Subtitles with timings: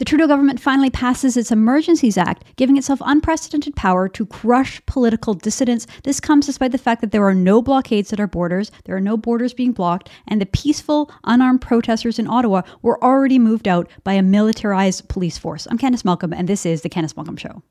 [0.00, 5.34] The Trudeau government finally passes its Emergencies Act, giving itself unprecedented power to crush political
[5.34, 5.86] dissidents.
[6.04, 9.00] This comes despite the fact that there are no blockades at our borders, there are
[9.00, 13.90] no borders being blocked, and the peaceful, unarmed protesters in Ottawa were already moved out
[14.02, 15.68] by a militarized police force.
[15.70, 17.62] I'm Candice Malcolm, and this is The Candice Malcolm Show.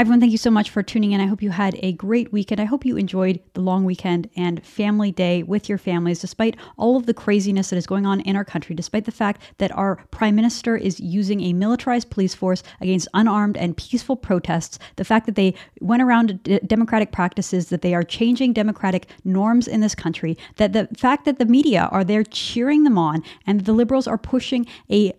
[0.00, 0.18] Everyone.
[0.18, 1.20] Thank you so much for tuning in.
[1.20, 2.58] I hope you had a great weekend.
[2.58, 6.96] I hope you enjoyed the long weekend and family day with your families, despite all
[6.96, 9.96] of the craziness that is going on in our country, despite the fact that our
[10.10, 15.26] prime minister is using a militarized police force against unarmed and peaceful protests, the fact
[15.26, 19.94] that they went around d- democratic practices, that they are changing democratic norms in this
[19.94, 24.06] country, that the fact that the media are there cheering them on, and the liberals
[24.06, 25.12] are pushing a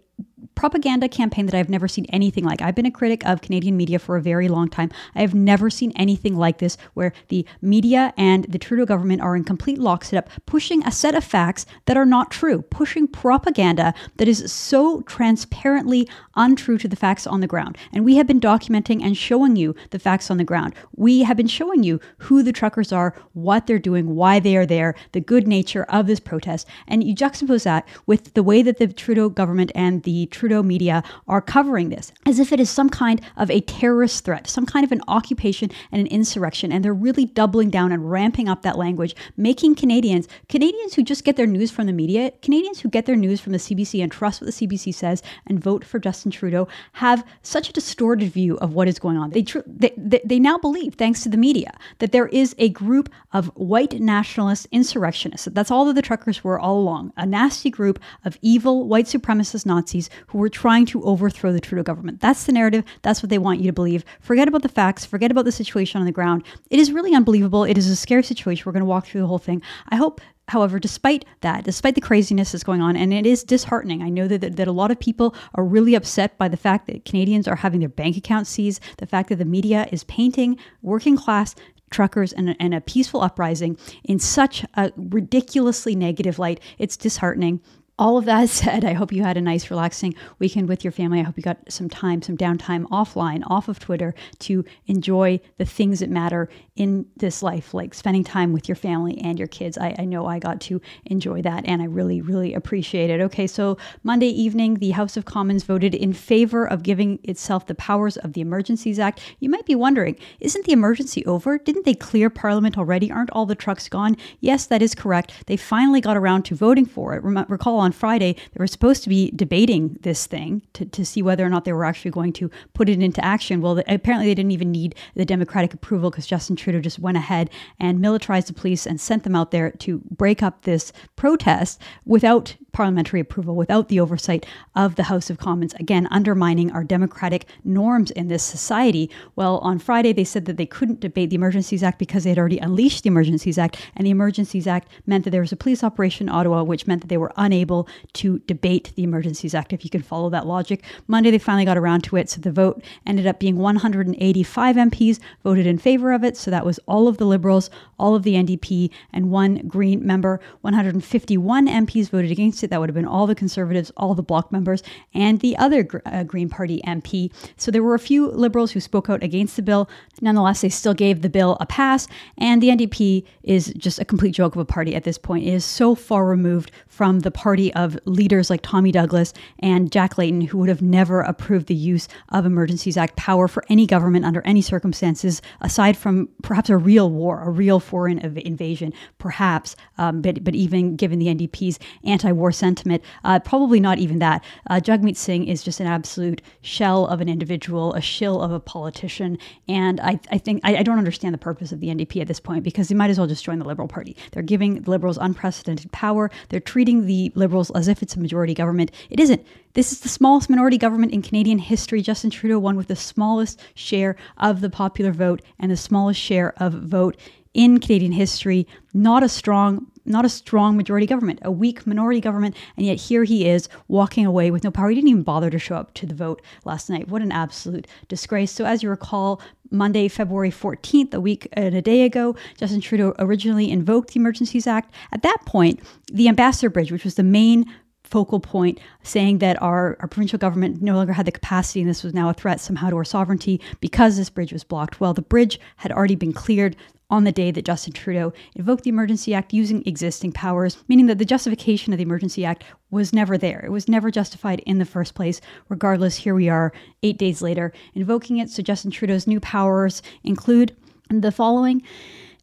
[0.62, 2.62] propaganda campaign that I've never seen anything like.
[2.62, 4.92] I've been a critic of Canadian media for a very long time.
[5.16, 9.36] I have never seen anything like this where the media and the Trudeau government are
[9.36, 14.28] in complete lockstep, pushing a set of facts that are not true, pushing propaganda that
[14.28, 17.76] is so transparently untrue to the facts on the ground.
[17.92, 20.76] And we have been documenting and showing you the facts on the ground.
[20.96, 24.68] We have been showing you who the truckers are, what they're doing, why they are
[24.68, 26.68] there, the good nature of this protest.
[26.88, 31.04] And you juxtapose that with the way that the Trudeau government and the Trudeau media
[31.28, 34.84] are covering this as if it is some kind of a terrorist threat, some kind
[34.84, 36.72] of an occupation and an insurrection.
[36.72, 41.24] And they're really doubling down and ramping up that language, making Canadians, Canadians who just
[41.24, 44.12] get their news from the media, Canadians who get their news from the CBC and
[44.12, 48.58] trust what the CBC says and vote for Justin Trudeau, have such a distorted view
[48.58, 49.30] of what is going on.
[49.30, 52.70] They, tr- they, they, they now believe, thanks to the media, that there is a
[52.70, 55.48] group of white nationalist insurrectionists.
[55.52, 59.66] That's all that the truckers were all along a nasty group of evil white supremacist
[59.66, 62.22] Nazis who were trying to overthrow the Trudeau government.
[62.22, 62.86] That's the narrative.
[63.02, 64.06] That's what they want you to believe.
[64.22, 65.06] Forget about the facts.
[65.06, 66.44] Forget about the situation on the ground.
[66.70, 67.66] It is really unbelievable.
[67.66, 68.64] It is a scary situation.
[68.66, 69.62] We're going to walk through the whole thing.
[69.90, 74.02] I hope However, despite that, despite the craziness that's going on, and it is disheartening,
[74.02, 76.88] I know that, that, that, a lot of people are really upset by the fact
[76.88, 80.58] that Canadians are having their bank accounts seized, the fact that the media is painting
[80.82, 81.56] working class
[81.90, 86.60] truckers and, and a peaceful uprising in such a ridiculously negative light.
[86.78, 87.62] It's disheartening
[88.00, 91.20] all of that said, I hope you had a nice, relaxing weekend with your family.
[91.20, 95.66] I hope you got some time, some downtime offline, off of Twitter to enjoy the
[95.66, 99.78] things that matter in this life, like spending time with your family and your kids.
[99.78, 103.22] I, I know I got to enjoy that and I really, really appreciate it.
[103.22, 107.76] Okay, so Monday evening, the House of Commons voted in favor of giving itself the
[107.76, 109.20] powers of the Emergencies Act.
[109.40, 111.58] You might be wondering, isn't the emergency over?
[111.58, 113.12] Didn't they clear Parliament already?
[113.12, 114.18] Aren't all the trucks gone?
[114.40, 115.34] Yes, that is correct.
[115.48, 117.24] They finally got around to voting for it.
[117.24, 121.46] recall on Friday, they were supposed to be debating this thing to, to see whether
[121.46, 123.62] or not they were actually going to put it into action.
[123.62, 127.50] Well, apparently they didn't even need the Democratic approval because Justin Trudeau just went ahead
[127.80, 132.56] and militarized the police and sent them out there to break up this protest without
[132.72, 138.12] parliamentary approval, without the oversight of the House of Commons, again, undermining our democratic norms
[138.12, 139.10] in this society.
[139.36, 142.40] Well, on Friday, they said that they couldn't debate the Emergencies Act because they had
[142.40, 145.84] already unleashed the Emergencies Act, and the Emergencies Act meant that there was a police
[145.84, 147.71] operation in Ottawa, which meant that they were unable
[148.14, 150.84] to debate the Emergencies Act, if you can follow that logic.
[151.08, 155.20] Monday, they finally got around to it, so the vote ended up being 185 MPs
[155.44, 158.22] voted in favor of it, so that that was all of the Liberals, all of
[158.22, 160.40] the NDP, and one Green member.
[160.62, 162.70] 151 MPs voted against it.
[162.70, 166.22] That would have been all the Conservatives, all the Bloc members, and the other uh,
[166.22, 167.32] Green Party MP.
[167.58, 169.90] So there were a few Liberals who spoke out against the bill.
[170.22, 172.08] Nonetheless, they still gave the bill a pass,
[172.38, 175.48] and the NDP is just a complete joke of a party at this point.
[175.48, 180.18] It is so far removed from the party of leaders like Tommy Douglas and Jack
[180.18, 184.26] Layton, who would have never approved the use of Emergencies Act power for any government
[184.26, 189.76] under any circumstances, aside from perhaps a real war, a real foreign invasion, perhaps.
[189.98, 194.44] Um, but but even given the NDP's anti-war sentiment, uh, probably not even that.
[194.70, 198.60] Uh, Jagmeet Singh is just an absolute shell of an individual, a shill of a
[198.60, 202.28] politician, and I, I think I, I don't understand the purpose of the NDP at
[202.28, 204.16] this point because they might as well just join the Liberal Party.
[204.32, 206.32] They're giving the Liberals unprecedented power.
[206.50, 208.92] They're treating the Liberals as if it's a majority government.
[209.10, 209.46] It isn't.
[209.74, 212.02] This is the smallest minority government in Canadian history.
[212.02, 216.54] Justin Trudeau won with the smallest share of the popular vote and the smallest share
[216.64, 217.18] of vote
[217.54, 218.66] in Canadian history.
[218.94, 223.24] Not a strong not a strong majority government, a weak minority government, and yet here
[223.24, 224.90] he is walking away with no power.
[224.90, 227.08] He didn't even bother to show up to the vote last night.
[227.08, 228.52] What an absolute disgrace.
[228.52, 233.16] So, as you recall, Monday, February 14th, a week and a day ago, Justin Trudeau
[233.20, 234.94] originally invoked the Emergencies Act.
[235.12, 235.80] At that point,
[236.12, 237.66] the Ambassador Bridge, which was the main
[238.04, 242.04] focal point saying that our, our provincial government no longer had the capacity and this
[242.04, 245.00] was now a threat somehow to our sovereignty because this bridge was blocked.
[245.00, 246.76] Well, the bridge had already been cleared
[247.12, 251.20] on the day that Justin Trudeau invoked the Emergency Act using existing powers, meaning that
[251.20, 253.64] the justification of the Emergency Act was never there.
[253.64, 255.42] It was never justified in the first place.
[255.70, 256.72] Regardless, here we are
[257.04, 258.50] eight days later invoking it.
[258.50, 260.76] So Justin Trudeau's new powers include
[261.10, 261.84] the following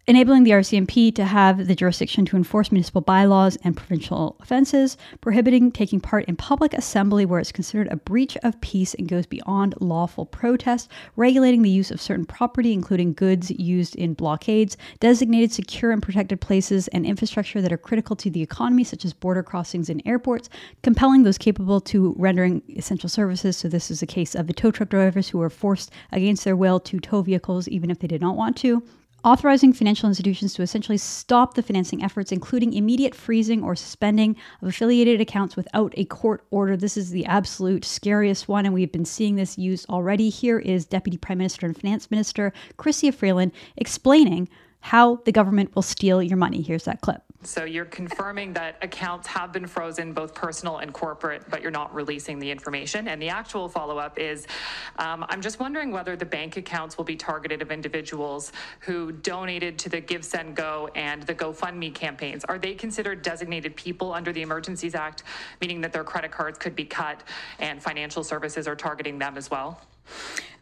[0.08, 5.70] enabling the RCMP to have the jurisdiction to enforce municipal bylaws and provincial offenses, prohibiting
[5.70, 9.75] taking part in public assembly where it's considered a breach of peace and goes beyond
[9.81, 15.90] lawful protest, regulating the use of certain property, including goods used in blockades, designated secure
[15.90, 19.90] and protected places and infrastructure that are critical to the economy, such as border crossings
[19.90, 20.49] and airports,
[20.82, 23.58] compelling those capable to rendering essential services.
[23.58, 26.56] So, this is a case of the tow truck drivers who were forced against their
[26.56, 28.82] will to tow vehicles even if they did not want to
[29.28, 34.69] authorizing financial institutions to essentially stop the financing efforts, including immediate freezing or suspending of
[34.69, 36.78] affiliated accounts without a court order.
[36.78, 40.30] This is the absolute scariest one, and we've been seeing this used already.
[40.30, 44.48] Here is Deputy Prime Minister and Finance Minister Chrystia Freeland explaining
[44.80, 46.62] how the government will steal your money.
[46.62, 47.22] Here's that clip.
[47.44, 51.94] So you're confirming that accounts have been frozen, both personal and corporate, but you're not
[51.94, 53.06] releasing the information.
[53.06, 54.49] And the actual follow up is
[54.96, 58.50] um, I'm just wondering whether the bank accounts will be targeted of individuals
[58.81, 62.44] who donated to the Give, Send, Go and the GoFundMe campaigns.
[62.44, 65.23] Are they considered designated people under the Emergencies Act,
[65.61, 67.23] meaning that their credit cards could be cut
[67.61, 69.81] and financial services are targeting them as well?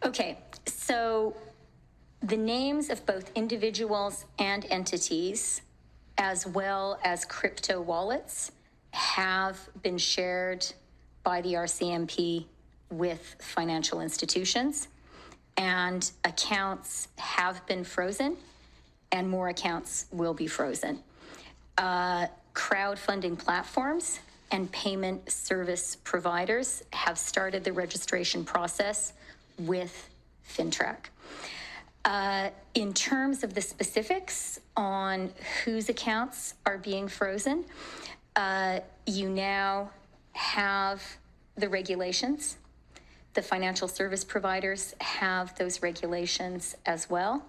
[0.05, 0.37] Okay,
[0.67, 1.34] so
[2.23, 5.62] the names of both individuals and entities
[6.18, 8.52] as well as crypto wallets
[8.92, 10.66] have been shared
[11.22, 12.46] by the RCMP
[12.90, 14.88] with financial institutions,
[15.56, 18.36] and accounts have been frozen,
[19.12, 21.00] and more accounts will be frozen.
[21.78, 24.20] Uh, crowdfunding platforms
[24.50, 29.12] and payment service providers have started the registration process
[29.58, 30.08] with
[30.48, 30.96] FINTRAC.
[32.06, 35.28] Uh, in terms of the specifics on
[35.64, 37.64] whose accounts are being frozen,
[38.36, 39.90] uh, you now
[40.32, 41.02] have
[41.56, 42.58] the regulations.
[43.34, 47.44] The financial service providers have those regulations as well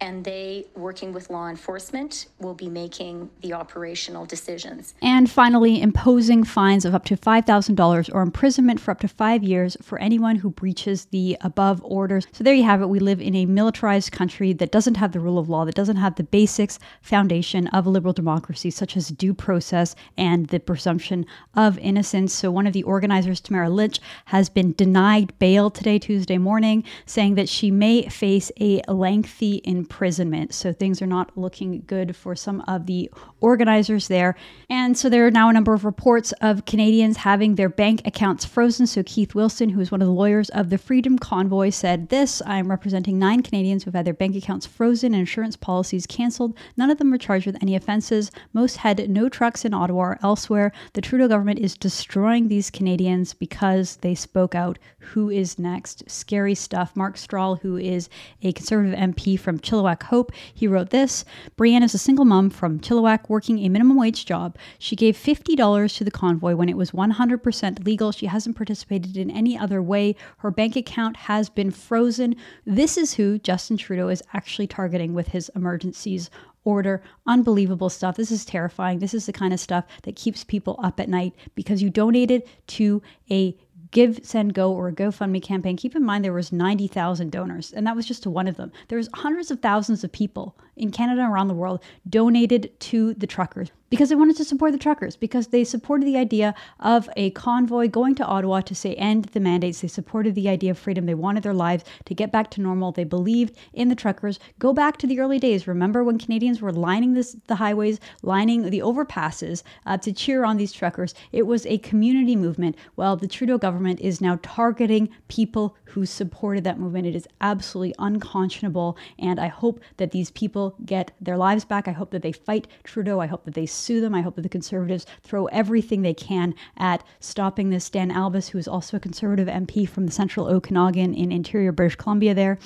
[0.00, 4.94] and they, working with law enforcement, will be making the operational decisions.
[5.02, 9.76] And finally, imposing fines of up to $5,000 or imprisonment for up to five years
[9.82, 12.26] for anyone who breaches the above orders.
[12.32, 12.88] So there you have it.
[12.88, 15.96] We live in a militarized country that doesn't have the rule of law, that doesn't
[15.96, 21.26] have the basics foundation of a liberal democracy, such as due process and the presumption
[21.54, 22.32] of innocence.
[22.32, 27.34] So one of the organizers, Tamara Lich, has been denied bail today, Tuesday morning, saying
[27.34, 30.54] that she may face a lengthy imprisonment.
[30.54, 33.10] So things are not looking good for some of the
[33.40, 34.36] organizers there.
[34.68, 38.44] And so there are now a number of reports of Canadians having their bank accounts
[38.44, 38.86] frozen.
[38.86, 42.40] So Keith Wilson, who is one of the lawyers of the Freedom Convoy, said this
[42.46, 46.56] I'm representing nine Canadians who've had their bank accounts frozen and insurance policies canceled.
[46.76, 48.30] None of them were charged with any offenses.
[48.52, 50.70] Most had no trucks in Ottawa or elsewhere.
[50.92, 54.78] The Trudeau government is destroying these Canadians because they spoke out.
[55.00, 56.08] Who is next?
[56.08, 56.94] Scary stuff.
[56.94, 58.08] Mark Strahl, who is
[58.42, 60.32] a conservative MP from Chilliwack Hope.
[60.54, 61.24] He wrote this
[61.56, 64.56] Brianne is a single mom from Chilliwack working a minimum wage job.
[64.78, 68.12] She gave $50 to the convoy when it was 100% legal.
[68.12, 70.16] She hasn't participated in any other way.
[70.38, 72.36] Her bank account has been frozen.
[72.66, 76.30] This is who Justin Trudeau is actually targeting with his emergencies
[76.64, 77.02] order.
[77.26, 78.16] Unbelievable stuff.
[78.16, 78.98] This is terrifying.
[78.98, 82.42] This is the kind of stuff that keeps people up at night because you donated
[82.68, 83.56] to a
[83.90, 87.86] Give, Send, Go, or a GoFundMe campaign, keep in mind there was 90,000 donors, and
[87.86, 88.70] that was just to one of them.
[88.88, 93.14] There was hundreds of thousands of people in Canada and around the world donated to
[93.14, 97.10] the truckers because they wanted to support the truckers, because they supported the idea of
[97.16, 99.80] a convoy going to Ottawa to say end the mandates.
[99.80, 101.06] They supported the idea of freedom.
[101.06, 102.92] They wanted their lives to get back to normal.
[102.92, 104.38] They believed in the truckers.
[104.60, 105.66] Go back to the early days.
[105.66, 110.56] Remember when Canadians were lining this, the highways, lining the overpasses uh, to cheer on
[110.56, 111.12] these truckers?
[111.32, 112.76] It was a community movement.
[112.94, 117.08] Well, the Trudeau government is now targeting people who supported that movement.
[117.08, 118.96] It is absolutely unconscionable.
[119.18, 121.88] And I hope that these people get their lives back.
[121.88, 123.18] I hope that they fight Trudeau.
[123.18, 124.14] I hope that they sue them.
[124.14, 127.90] I hope that the Conservatives throw everything they can at stopping this.
[127.90, 131.96] Dan Albas, who is also a Conservative MP from the Central Okanagan in interior British
[131.96, 132.58] Columbia, there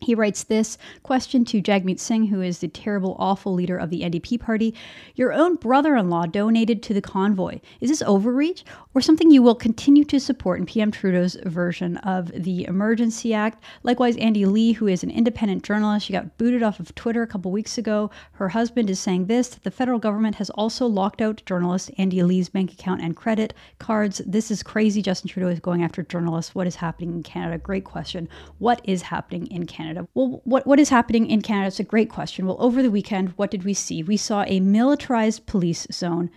[0.00, 4.00] he writes this question to Jagmeet Singh, who is the terrible, awful leader of the
[4.00, 4.74] NDP party.
[5.14, 7.60] Your own brother in law donated to the convoy.
[7.80, 8.64] Is this overreach
[8.94, 13.62] or something you will continue to support in PM Trudeau's version of the Emergency Act?
[13.82, 17.26] Likewise, Andy Lee, who is an independent journalist, she got booted off of Twitter a
[17.26, 18.10] couple weeks ago.
[18.32, 22.22] Her husband is saying this that the federal government has also locked out journalist Andy
[22.22, 24.22] Lee's bank account and credit cards.
[24.26, 25.02] This is crazy.
[25.02, 26.54] Justin Trudeau is going after journalists.
[26.54, 27.58] What is happening in Canada?
[27.58, 28.28] Great question.
[28.58, 29.89] What is happening in Canada?
[29.90, 30.08] Canada?
[30.14, 31.68] Well, what, what is happening in Canada?
[31.68, 32.46] It's a great question.
[32.46, 34.02] Well, over the weekend, what did we see?
[34.02, 36.30] We saw a militarized police zone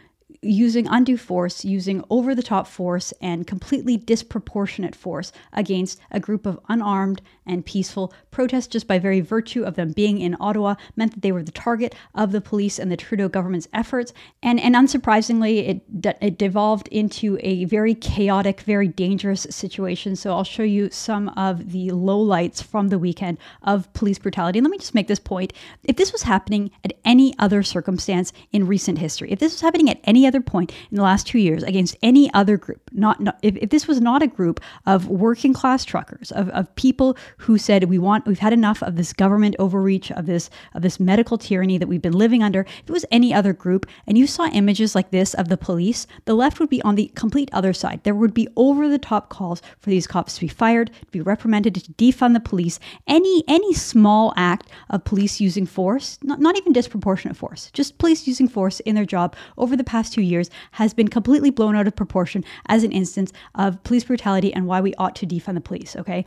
[0.44, 6.46] using undue force, using over the top force, and completely disproportionate force against a group
[6.46, 11.14] of unarmed and peaceful protests, just by very virtue of them being in Ottawa, meant
[11.14, 14.14] that they were the target of the police and the Trudeau government's efforts.
[14.42, 20.16] And, and unsurprisingly, it, it devolved into a very chaotic, very dangerous situation.
[20.16, 24.60] So I'll show you some of the lowlights from the weekend of police brutality.
[24.60, 25.54] And let me just make this point.
[25.84, 29.90] If this was happening at any other circumstance in recent history, if this was happening
[29.90, 32.90] at any other other point in the last two years against any other group.
[32.92, 36.74] Not, not if, if this was not a group of working class truckers, of, of
[36.76, 40.82] people who said we want we've had enough of this government overreach, of this of
[40.82, 42.62] this medical tyranny that we've been living under.
[42.62, 46.08] If it was any other group, and you saw images like this of the police,
[46.26, 48.04] the left would be on the complete other side.
[48.04, 51.22] There would be over the top calls for these cops to be fired, to be
[51.22, 52.80] reprimanded, to defund the police.
[53.08, 58.28] Any any small act of police using force, not, not even disproportionate force, just police
[58.28, 61.88] using force in their job over the past two years has been completely blown out
[61.88, 65.62] of proportion as an instance of police brutality and why we ought to defund the
[65.62, 66.26] police, okay?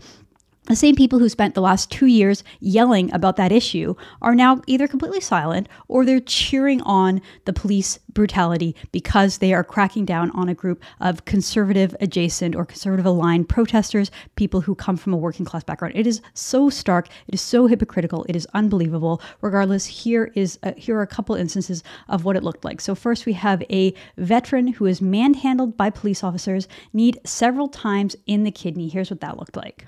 [0.66, 4.61] The same people who spent the last two years yelling about that issue are now
[4.66, 10.30] either completely silent or they're cheering on the police brutality because they are cracking down
[10.32, 15.16] on a group of conservative adjacent or conservative aligned protesters, people who come from a
[15.16, 15.94] working class background.
[15.96, 19.23] It is so stark, it is so hypocritical, it is unbelievable.
[19.40, 22.80] Regardless, here is a, here are a couple instances of what it looked like.
[22.80, 28.16] So first we have a veteran who is manhandled by police officers, need several times
[28.26, 28.88] in the kidney.
[28.88, 29.87] Here's what that looked like.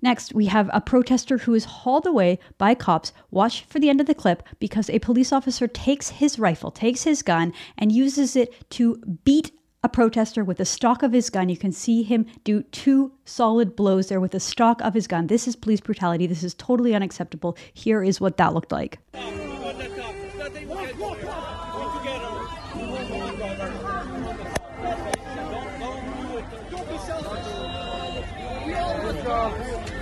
[0.00, 3.12] Next, we have a protester who is hauled away by cops.
[3.30, 7.04] Watch for the end of the clip because a police officer takes his rifle, takes
[7.04, 9.52] his gun, and uses it to beat
[9.84, 11.48] a protester with the stock of his gun.
[11.48, 15.26] You can see him do two solid blows there with the stock of his gun.
[15.26, 16.26] This is police brutality.
[16.26, 17.56] This is totally unacceptable.
[17.72, 18.98] Here is what that looked like.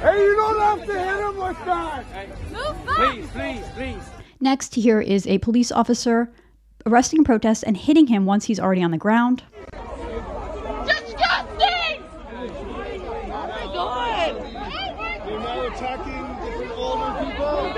[0.01, 2.05] Hey, you don't have to hit him like that.
[2.51, 2.97] Move back.
[2.97, 4.11] Please, please, please.
[4.41, 6.31] Next, here is a police officer
[6.87, 9.43] arresting a protest and hitting him once he's already on the ground.
[10.87, 12.03] Disgusting!
[12.33, 12.49] Oh
[13.31, 14.37] my god!
[15.29, 17.71] You're now attacking different older people.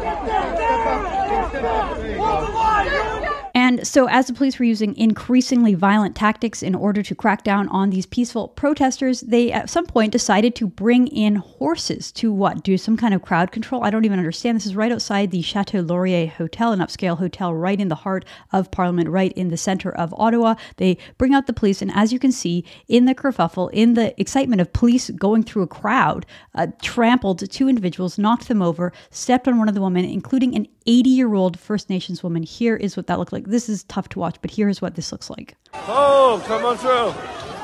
[0.00, 1.48] Step up.
[1.48, 3.56] Step up.
[3.70, 7.68] And so, as the police were using increasingly violent tactics in order to crack down
[7.68, 12.64] on these peaceful protesters, they at some point decided to bring in horses to what?
[12.64, 13.84] Do some kind of crowd control?
[13.84, 14.56] I don't even understand.
[14.56, 18.24] This is right outside the Chateau Laurier Hotel, an upscale hotel right in the heart
[18.52, 20.56] of Parliament, right in the center of Ottawa.
[20.78, 24.20] They bring out the police, and as you can see, in the kerfuffle, in the
[24.20, 29.46] excitement of police going through a crowd, uh, trampled two individuals, knocked them over, stepped
[29.46, 32.42] on one of the women, including an 80 year old First Nations woman.
[32.42, 33.46] Here is what that looked like.
[33.46, 35.56] This is tough to watch, but here's what this looks like.
[35.74, 37.12] Oh, come on through.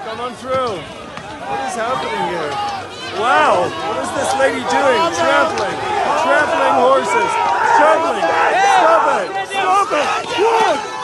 [0.05, 0.77] Come on through.
[1.47, 2.51] What is happening here?
[3.21, 5.01] Wow, what is this lady doing?
[5.15, 5.77] Trampling.
[6.27, 7.33] Trampling horses.
[7.79, 8.27] Trampling.
[8.77, 9.49] Stop it.
[9.49, 10.96] Stop it.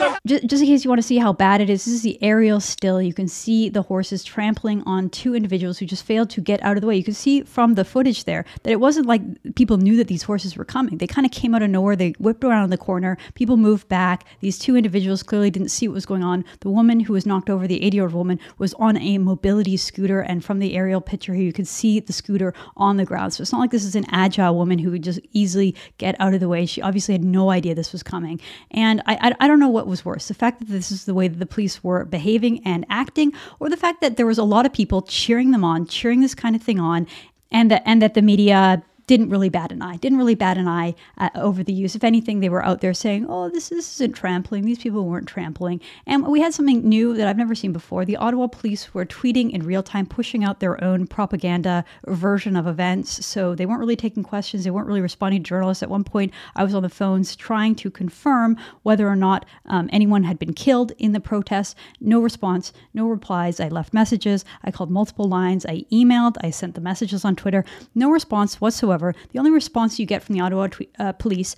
[0.26, 2.22] just, just in case you want to see how bad it is, this is the
[2.22, 3.00] aerial still.
[3.00, 6.76] You can see the horses trampling on two individuals who just failed to get out
[6.76, 6.96] of the way.
[6.96, 9.22] You can see from the footage there that it wasn't like
[9.54, 10.98] people knew that these horses were coming.
[10.98, 11.96] They kind of came out of nowhere.
[11.96, 13.16] They whipped around the corner.
[13.34, 14.24] People moved back.
[14.40, 16.44] These two individuals clearly didn't see what was going on.
[16.60, 19.76] The woman who was knocked over, the 80 year old woman, was on a mobility
[19.76, 20.20] scooter.
[20.20, 23.34] And from the aerial picture here, you could see the scooter on the ground.
[23.34, 26.34] So it's not like this is an agile woman who would just easily get out
[26.34, 26.66] of the way.
[26.66, 28.40] She obviously had no idea this was coming.
[28.70, 31.14] And I, I, I don't know what was worse the fact that this is the
[31.14, 34.44] way that the police were behaving and acting, or the fact that there was a
[34.44, 37.06] lot of people cheering them on, cheering this kind of thing on,
[37.50, 40.68] and that and that the media didn't really bat an eye, didn't really bat an
[40.68, 41.96] eye uh, over the use.
[41.96, 44.64] If anything, they were out there saying, oh, this, this isn't trampling.
[44.64, 45.80] These people weren't trampling.
[46.06, 48.04] And we had something new that I've never seen before.
[48.04, 52.68] The Ottawa police were tweeting in real time, pushing out their own propaganda version of
[52.68, 53.26] events.
[53.26, 54.62] So they weren't really taking questions.
[54.62, 55.82] They weren't really responding to journalists.
[55.82, 59.90] At one point, I was on the phones trying to confirm whether or not um,
[59.92, 61.74] anyone had been killed in the protests.
[62.00, 63.58] No response, no replies.
[63.58, 64.44] I left messages.
[64.62, 65.66] I called multiple lines.
[65.66, 66.36] I emailed.
[66.44, 67.64] I sent the messages on Twitter.
[67.92, 68.99] No response whatsoever
[69.32, 71.56] The only response you get from the Ottawa uh, police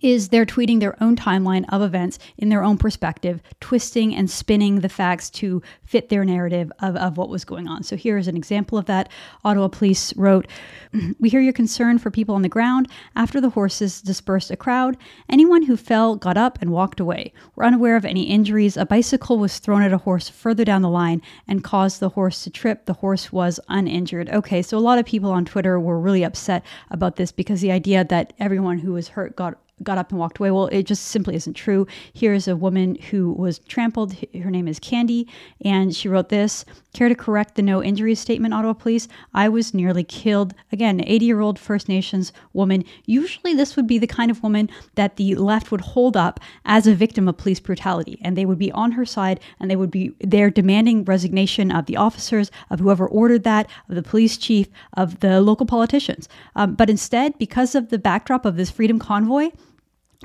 [0.00, 4.80] is they're tweeting their own timeline of events in their own perspective, twisting and spinning
[4.80, 7.82] the facts to fit their narrative of, of what was going on.
[7.82, 9.08] So here is an example of that.
[9.44, 10.46] Ottawa police wrote,
[11.20, 12.88] We hear your concern for people on the ground.
[13.14, 14.96] After the horses dispersed a crowd,
[15.28, 17.32] anyone who fell got up and walked away.
[17.54, 18.76] We're unaware of any injuries.
[18.76, 22.42] A bicycle was thrown at a horse further down the line and caused the horse
[22.44, 22.86] to trip.
[22.86, 24.30] The horse was uninjured.
[24.30, 27.72] Okay, so a lot of people on Twitter were really upset about this because the
[27.72, 30.50] idea that everyone who was hurt got got up and walked away.
[30.50, 31.86] Well, it just simply isn't true.
[32.12, 34.16] Here's a woman who was trampled.
[34.42, 35.28] Her name is Candy,
[35.60, 36.64] and she wrote this
[36.94, 39.06] Care to correct the no injuries statement, Ottawa Police?
[39.34, 40.54] I was nearly killed.
[40.72, 42.84] Again, 80 year old First Nations woman.
[43.04, 46.86] Usually, this would be the kind of woman that the left would hold up as
[46.86, 49.90] a victim of police brutality, and they would be on her side and they would
[49.90, 54.68] be there demanding resignation of the officers, of whoever ordered that, of the police chief,
[54.94, 56.30] of the local politicians.
[56.54, 59.50] Um, but instead, because of the backdrop of this freedom convoy,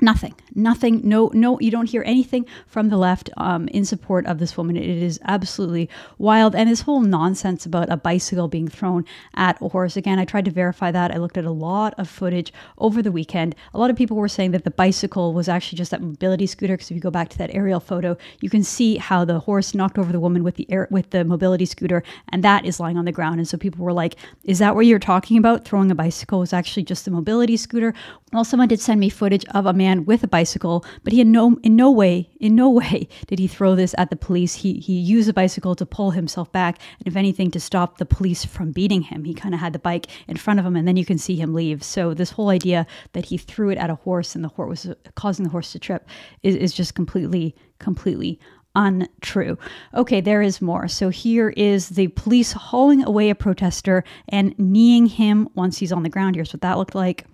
[0.00, 4.38] Nothing, nothing, no, no, you don't hear anything from the left um, in support of
[4.38, 4.76] this woman.
[4.76, 6.54] It is absolutely wild.
[6.56, 9.96] And this whole nonsense about a bicycle being thrown at a horse.
[9.96, 11.12] Again, I tried to verify that.
[11.12, 13.54] I looked at a lot of footage over the weekend.
[13.74, 16.74] A lot of people were saying that the bicycle was actually just that mobility scooter.
[16.74, 19.74] Because if you go back to that aerial photo, you can see how the horse
[19.74, 22.96] knocked over the woman with the air, with the mobility scooter, and that is lying
[22.96, 23.38] on the ground.
[23.38, 25.64] And so people were like, "Is that what you're talking about?
[25.64, 27.92] Throwing a bicycle was actually just a mobility scooter?"
[28.32, 31.28] Well, someone did send me footage of a man with a bicycle, but he had
[31.28, 34.54] no in no way, in no way did he throw this at the police.
[34.54, 38.06] He he used a bicycle to pull himself back, and if anything, to stop the
[38.06, 39.24] police from beating him.
[39.24, 41.36] He kind of had the bike in front of him, and then you can see
[41.36, 41.82] him leave.
[41.82, 44.96] So this whole idea that he threw it at a horse and the horse was
[45.14, 46.08] causing the horse to trip
[46.42, 48.38] is, is just completely, completely
[48.74, 49.58] untrue.
[49.94, 50.88] Okay, there is more.
[50.88, 56.02] So here is the police hauling away a protester and kneeing him once he's on
[56.02, 56.36] the ground.
[56.36, 57.26] Here's what that looked like.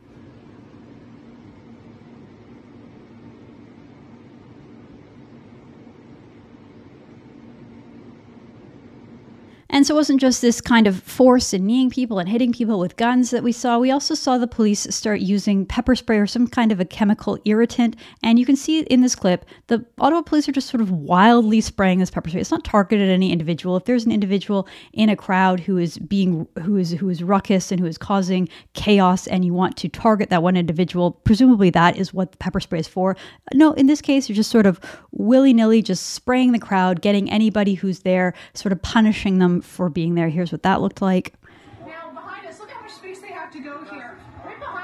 [9.78, 12.80] And so it wasn't just this kind of force and kneeing people and hitting people
[12.80, 13.78] with guns that we saw.
[13.78, 17.38] We also saw the police start using pepper spray or some kind of a chemical
[17.44, 17.94] irritant.
[18.24, 21.60] And you can see in this clip, the Ottawa police are just sort of wildly
[21.60, 22.40] spraying this pepper spray.
[22.40, 23.76] It's not targeted at any individual.
[23.76, 27.70] If there's an individual in a crowd who is being who is who is ruckus
[27.70, 31.96] and who is causing chaos and you want to target that one individual, presumably that
[31.96, 33.16] is what the pepper spray is for.
[33.54, 34.80] No, in this case, you're just sort of
[35.12, 40.14] willy-nilly just spraying the crowd, getting anybody who's there, sort of punishing them for being
[40.14, 40.28] there.
[40.28, 41.34] Here's what that looked like.
[41.86, 44.16] Now, behind us, look how much space they have to go here.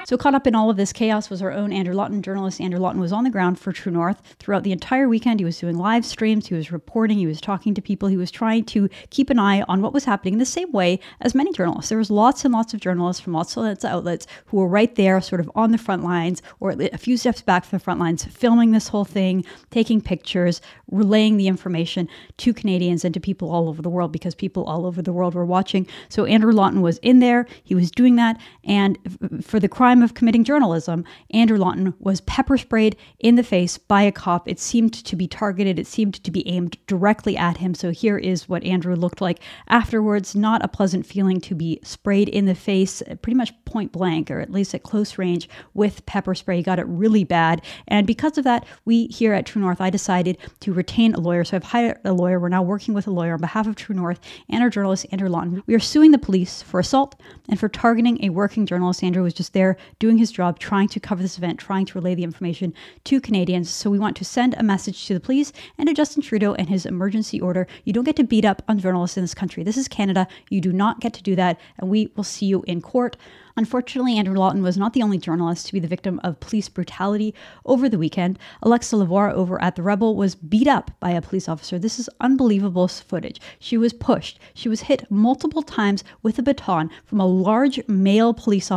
[0.07, 2.21] So, caught up in all of this chaos was our own Andrew Lawton.
[2.21, 5.41] Journalist Andrew Lawton was on the ground for True North throughout the entire weekend.
[5.41, 8.31] He was doing live streams, he was reporting, he was talking to people, he was
[8.31, 11.53] trying to keep an eye on what was happening in the same way as many
[11.53, 11.89] journalists.
[11.89, 15.23] There was lots and lots of journalists from lots of outlets who were right there,
[15.23, 18.27] sort of on the front lines or a few steps back from the front lines,
[18.27, 23.71] filming this whole thing, taking pictures, relaying the information to Canadians and to people all
[23.71, 25.87] over the world because people all over the world were watching.
[26.11, 28.99] So, Andrew Lawton was in there, he was doing that, and
[29.43, 34.03] for the crime of committing journalism, Andrew Lawton was pepper sprayed in the face by
[34.03, 34.49] a cop.
[34.49, 37.75] It seemed to be targeted, it seemed to be aimed directly at him.
[37.75, 40.35] So here is what Andrew looked like afterwards.
[40.35, 44.41] Not a pleasant feeling to be sprayed in the face, pretty much point blank, or
[44.41, 46.59] at least at close range with pepper spray.
[46.59, 47.63] He got it really bad.
[47.89, 51.45] And because of that, we here at True North, I decided to retain a lawyer.
[51.45, 52.39] So I've hired a lawyer.
[52.39, 55.29] We're now working with a lawyer on behalf of True North and our journalist, Andrew
[55.29, 55.63] Lawton.
[55.67, 59.03] We are suing the police for assault and for targeting a working journalist.
[59.03, 62.15] Andrew was just there doing his job, trying to cover this event, trying to relay
[62.15, 63.71] the information to Canadians.
[63.71, 66.69] So we want to send a message to the police and to Justin Trudeau and
[66.69, 67.67] his emergency order.
[67.85, 69.63] You don't get to beat up on journalists in this country.
[69.63, 70.27] This is Canada.
[70.51, 73.17] You do not get to do that, and we will see you in court.
[73.57, 77.35] Unfortunately, Andrew Lawton was not the only journalist to be the victim of police brutality
[77.65, 78.39] over the weekend.
[78.63, 81.79] Alexa Lavoie over at The Rebel was beat up by a police officer.
[81.79, 83.41] This is unbelievable footage.
[83.61, 84.41] She was pushed.
[84.55, 88.71] She was hit multiple times with a baton from a large male police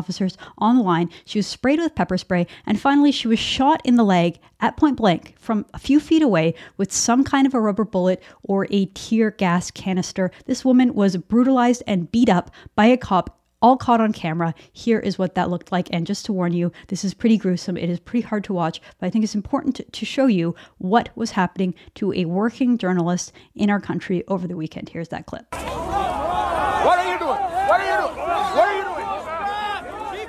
[0.77, 1.09] the line.
[1.25, 4.77] She was sprayed with pepper spray, and finally, she was shot in the leg at
[4.77, 8.67] point blank from a few feet away with some kind of a rubber bullet or
[8.69, 10.31] a tear gas canister.
[10.45, 14.53] This woman was brutalized and beat up by a cop all caught on camera.
[14.71, 15.87] Here is what that looked like.
[15.91, 17.77] And just to warn you, this is pretty gruesome.
[17.77, 21.09] It is pretty hard to watch, but I think it's important to, show you what
[21.15, 24.89] was happening to a working journalist in our country over the weekend.
[24.89, 25.45] Here's that clip.
[25.53, 27.29] What are you doing?
[27.29, 28.15] What are you doing?
[28.17, 29.05] What are you doing?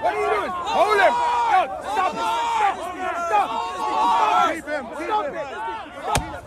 [0.03, 0.51] What are you doing?
[0.51, 1.13] Hold him!
[1.53, 2.21] Yo, stop it!
[3.29, 3.49] Stop!
[3.77, 4.55] Stop!
[4.55, 4.85] Keep him!
[5.05, 5.35] Stop it!
[6.03, 6.39] Stop it!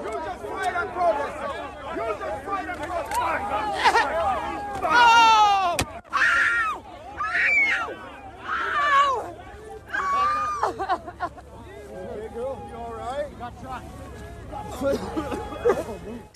[0.00, 1.54] You just fight on protesters!
[1.94, 3.10] You just fight on protesters!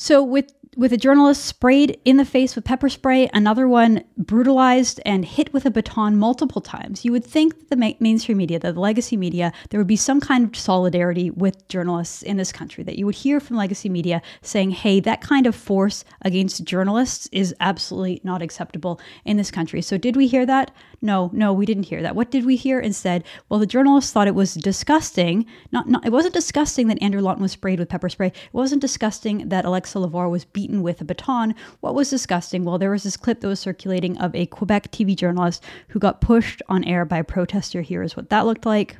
[0.04, 5.00] So with with a journalist sprayed in the face with pepper spray, another one brutalized
[5.04, 7.04] and hit with a baton multiple times.
[7.04, 10.20] You would think that the ma- mainstream media, the legacy media, there would be some
[10.20, 12.84] kind of solidarity with journalists in this country.
[12.84, 17.28] That you would hear from legacy media saying, "Hey, that kind of force against journalists
[17.32, 20.70] is absolutely not acceptable in this country." So did we hear that?
[21.00, 22.16] No, no, we didn't hear that.
[22.16, 23.24] What did we hear instead?
[23.48, 25.44] Well, the journalists thought it was disgusting.
[25.70, 28.28] Not, not it wasn't disgusting that Andrew Lawton was sprayed with pepper spray.
[28.28, 31.54] It wasn't disgusting that Alexa Lavoie was beaten with a baton.
[31.80, 32.64] What was disgusting?
[32.64, 36.22] Well, there was this clip that was circulating of a Quebec TV journalist who got
[36.22, 37.82] pushed on air by a protester.
[37.82, 38.96] Here is what that looked like.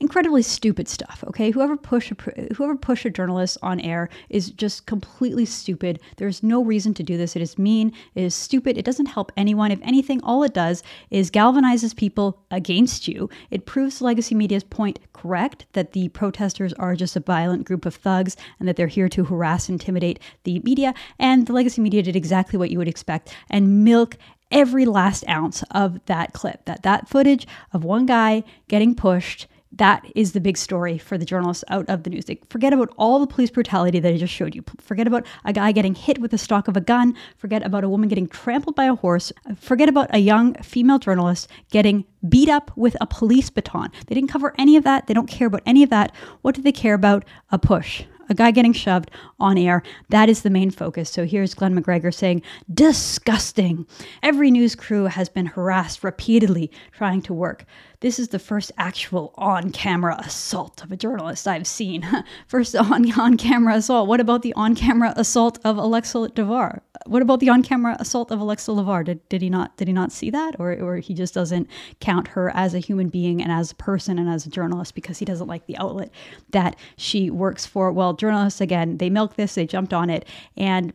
[0.00, 1.50] Incredibly stupid stuff okay?
[1.50, 6.00] Whoever push a, whoever push a journalist on air is just completely stupid.
[6.16, 7.34] There's no reason to do this.
[7.36, 7.92] It is mean.
[8.14, 8.76] It is stupid.
[8.76, 9.70] It doesn't help anyone.
[9.70, 13.30] If anything all it does is galvanizes people against you.
[13.50, 17.94] It proves legacy media's point correct that the protesters are just a violent group of
[17.94, 20.94] thugs and that they're here to harass intimidate the media.
[21.18, 24.16] And the legacy media did exactly what you would expect and milk
[24.50, 30.04] every last ounce of that clip that that footage of one guy getting pushed that
[30.16, 32.24] is the big story for the journalists out of the news.
[32.24, 34.64] They forget about all the police brutality that I just showed you.
[34.80, 37.14] Forget about a guy getting hit with the stock of a gun.
[37.36, 39.32] Forget about a woman getting trampled by a horse.
[39.56, 43.90] Forget about a young female journalist getting beat up with a police baton.
[44.06, 45.06] They didn't cover any of that.
[45.06, 46.12] They don't care about any of that.
[46.42, 47.24] What do they care about?
[47.52, 49.82] A push, a guy getting shoved on air.
[50.08, 51.10] That is the main focus.
[51.10, 53.86] So here's Glen McGregor saying, disgusting.
[54.22, 57.64] Every news crew has been harassed repeatedly trying to work.
[58.00, 62.06] This is the first actual on camera assault of a journalist I've seen.
[62.46, 64.08] first on on camera assault.
[64.08, 66.80] What about the on camera assault of Alexa Lavoie?
[67.04, 69.04] What about the on camera assault of Alexa Lavoie?
[69.04, 71.68] Did, did he not did he not see that, or or he just doesn't
[72.00, 75.18] count her as a human being and as a person and as a journalist because
[75.18, 76.10] he doesn't like the outlet
[76.52, 77.92] that she works for?
[77.92, 80.94] Well, journalists again, they milk this, they jumped on it, and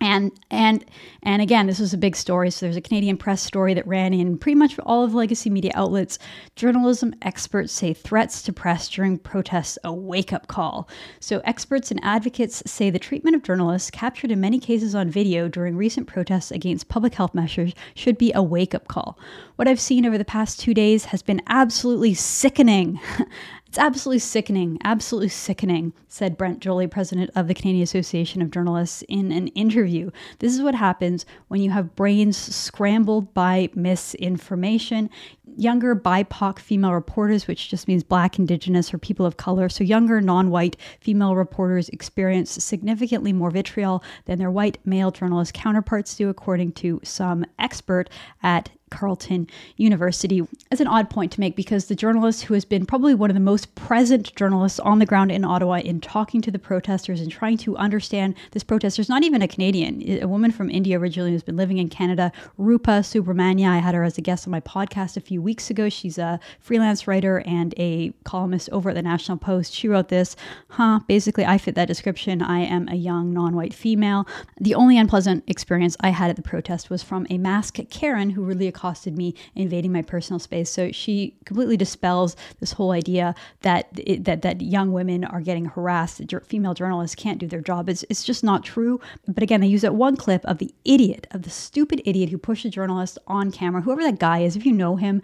[0.00, 0.84] and and
[1.22, 2.50] and again this was a big story.
[2.50, 5.72] So there's a canadian press story that ran in pretty much all of legacy media
[5.74, 6.18] outlets.
[6.54, 10.88] Journalism experts say threats to press during protests a wake-up call.
[11.20, 15.48] So experts and advocates say the treatment of journalists captured in many cases on video
[15.48, 19.18] during recent protests against public health measures should be a wake-up call.
[19.56, 23.00] What i've seen over the past two days has been absolutely sickening
[23.76, 29.02] It's absolutely sickening, absolutely sickening, said Brent Jolly, president of the Canadian Association of Journalists,
[29.06, 30.10] in an interview.
[30.38, 35.10] This is what happens when you have brains scrambled by misinformation.
[35.58, 40.22] Younger BIPOC female reporters, which just means Black, Indigenous, or people of color, so younger
[40.22, 46.30] non white female reporters experience significantly more vitriol than their white male journalist counterparts do,
[46.30, 48.08] according to some expert
[48.42, 52.86] at Carleton University as an odd point to make because the journalist who has been
[52.86, 56.50] probably one of the most present journalists on the ground in Ottawa in talking to
[56.50, 60.52] the protesters and trying to understand this protester is not even a Canadian, a woman
[60.52, 63.68] from India originally who's been living in Canada, Rupa Subramanya.
[63.68, 65.88] I had her as a guest on my podcast a few weeks ago.
[65.88, 69.72] She's a freelance writer and a columnist over at the National Post.
[69.74, 70.36] She wrote this,
[70.68, 72.40] huh, basically I fit that description.
[72.40, 74.26] I am a young non-white female.
[74.60, 78.44] The only unpleasant experience I had at the protest was from a masked Karen who
[78.44, 80.68] really accosted me, invading my personal space.
[80.68, 85.64] So she completely dispels this whole idea that it, that that young women are getting
[85.64, 86.22] harassed.
[86.44, 87.88] Female journalists can't do their job.
[87.88, 89.00] It's it's just not true.
[89.26, 92.38] But again, they use that one clip of the idiot, of the stupid idiot who
[92.38, 94.56] pushed a journalist on camera, whoever that guy is.
[94.56, 95.22] If you know him,